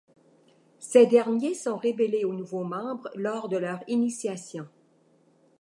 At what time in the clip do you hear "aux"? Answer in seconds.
2.25-2.33